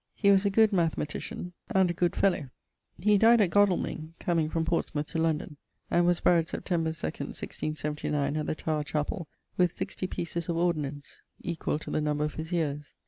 He 0.15 0.31
was 0.31 0.45
a 0.45 0.49
good 0.49 0.73
mathematician, 0.73 1.53
and 1.69 1.91
a 1.91 1.93
good 1.93 2.15
fellowe. 2.15 2.49
He 2.97 3.19
dyed 3.19 3.39
at 3.39 3.51
Godalmyng, 3.51 4.13
comeing 4.19 4.49
from 4.49 4.65
Portsmouth 4.65 5.05
to 5.09 5.19
London..., 5.19 5.57
and 5.91 6.07
was 6.07 6.19
buried 6.21 6.47
Septemb. 6.47 6.85
2ᵈ 6.85 7.35
1679, 7.35 8.35
at 8.35 8.47
the 8.47 8.55
Tower 8.55 8.83
Chapell, 8.83 9.27
with 9.57 9.71
sixtie 9.75 10.07
peices 10.07 10.49
of 10.49 10.57
ordinance 10.57 11.21
(equal 11.41 11.77
to 11.77 11.91
the 11.91 12.01
number 12.01 12.23
of 12.23 12.33
his 12.33 12.51
yeares). 12.51 12.95